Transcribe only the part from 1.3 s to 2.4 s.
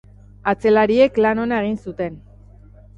ona egin zuten.